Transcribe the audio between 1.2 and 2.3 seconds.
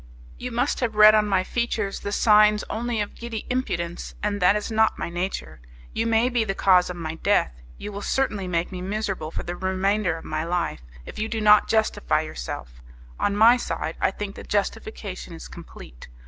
my features the